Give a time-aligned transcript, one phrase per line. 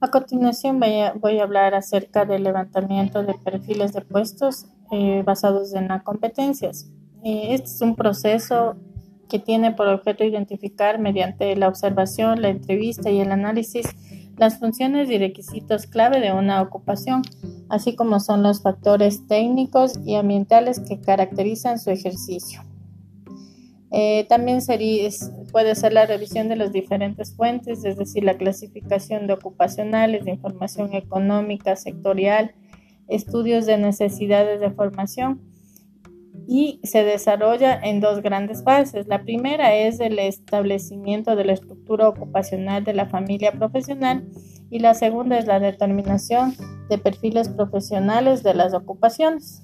[0.00, 5.88] A continuación voy a, hablar acerca del levantamiento de perfiles de puestos eh, basados en
[5.88, 6.90] las competencias.
[7.24, 8.76] Eh, este es un proceso
[9.28, 13.86] que tiene por objeto identificar mediante la observación, la entrevista y el análisis
[14.38, 17.22] las funciones y requisitos clave de una ocupación,
[17.68, 22.62] así como son los factores técnicos y ambientales que caracterizan su ejercicio.
[23.90, 25.08] Eh, también sería,
[25.50, 30.32] puede ser la revisión de las diferentes fuentes, es decir, la clasificación de ocupacionales, de
[30.32, 32.54] información económica, sectorial,
[33.08, 35.40] estudios de necesidades de formación
[36.46, 39.06] y se desarrolla en dos grandes fases.
[39.06, 44.26] La primera es el establecimiento de la estructura ocupacional de la familia profesional
[44.70, 46.54] y la segunda es la determinación
[46.88, 49.62] de perfiles profesionales de las ocupaciones.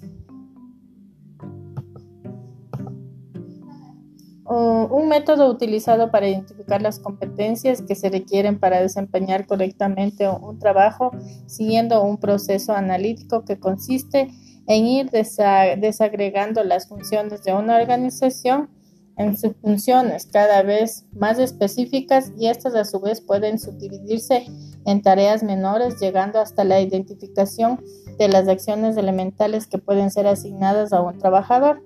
[4.90, 11.10] Un método utilizado para identificar las competencias que se requieren para desempeñar correctamente un trabajo
[11.46, 14.28] siguiendo un proceso analítico que consiste
[14.66, 18.70] en ir desagregando las funciones de una organización
[19.16, 24.46] en sus funciones cada vez más específicas y estas a su vez pueden subdividirse
[24.86, 27.80] en tareas menores llegando hasta la identificación
[28.18, 31.82] de las acciones elementales que pueden ser asignadas a un trabajador.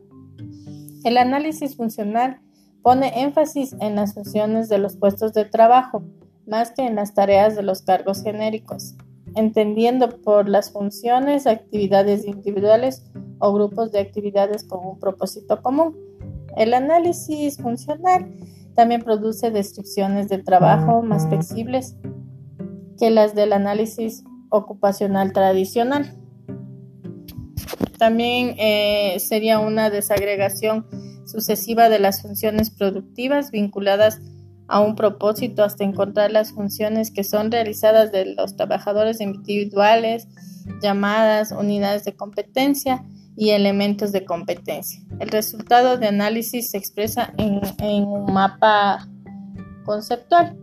[1.05, 2.41] El análisis funcional
[2.83, 6.03] pone énfasis en las funciones de los puestos de trabajo
[6.47, 8.95] más que en las tareas de los cargos genéricos
[9.35, 13.05] entendiendo por las funciones, actividades individuales
[13.39, 15.97] o grupos de actividades con un propósito común.
[16.57, 18.35] El análisis funcional
[18.75, 21.97] también produce descripciones de trabajo más flexibles
[22.99, 26.17] que las del análisis ocupacional tradicional.
[27.99, 30.87] También eh, sería una desagregación
[31.29, 34.21] sucesiva de las funciones productivas vinculadas
[34.67, 40.29] a un propósito hasta encontrar las funciones que son realizadas de los trabajadores individuales,
[40.83, 43.05] llamadas unidades de competencia
[43.37, 45.01] y elementos de competencia.
[45.21, 49.09] El resultado de análisis se expresa en, en un mapa
[49.85, 50.57] conceptual.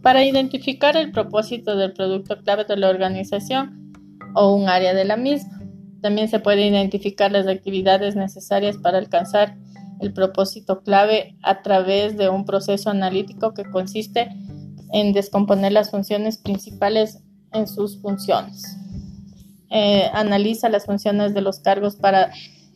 [0.00, 3.92] Para identificar el propósito del producto clave de la organización
[4.34, 5.63] o un área de la misma,
[6.04, 9.56] también se puede identificar las actividades necesarias para alcanzar
[10.02, 14.28] el propósito clave a través de un proceso analítico que consiste
[14.92, 17.20] en descomponer las funciones principales
[17.54, 18.76] en sus funciones.
[19.70, 22.30] Eh, analiza las funciones de los cargos para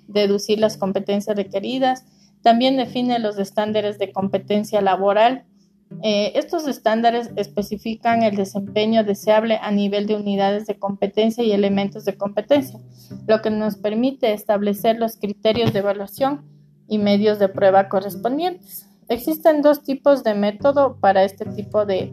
[0.07, 2.07] deducir las competencias requeridas.
[2.41, 5.45] También define los estándares de competencia laboral.
[6.03, 12.05] Eh, estos estándares especifican el desempeño deseable a nivel de unidades de competencia y elementos
[12.05, 12.79] de competencia,
[13.27, 16.45] lo que nos permite establecer los criterios de evaluación
[16.89, 18.87] y medios de prueba correspondientes.
[19.09, 22.13] Existen dos tipos de método para este tipo de,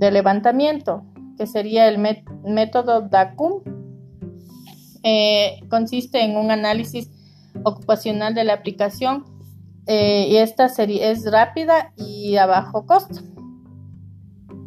[0.00, 1.04] levantamiento,
[1.36, 1.98] que sería el
[2.44, 3.62] método DACUM.
[5.02, 7.10] Eh, consiste en un análisis
[7.64, 9.24] ocupacional de la aplicación
[9.86, 13.20] eh, y esta serie es rápida y a bajo costo.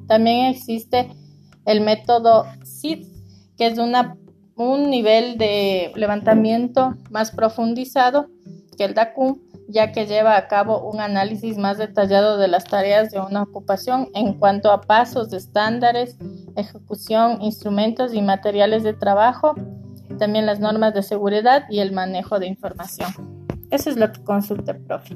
[0.07, 1.09] También existe
[1.65, 3.07] el método SID,
[3.57, 4.17] que es una,
[4.55, 8.27] un nivel de levantamiento más profundizado
[8.77, 13.11] que el DACUM, ya que lleva a cabo un análisis más detallado de las tareas
[13.11, 16.17] de una ocupación en cuanto a pasos, estándares,
[16.55, 19.55] ejecución, instrumentos y materiales de trabajo,
[20.19, 23.32] también las normas de seguridad y el manejo de información.
[23.73, 25.15] Eso es lo que consulta el profe.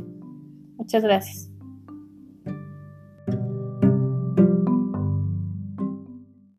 [0.78, 1.52] Muchas gracias.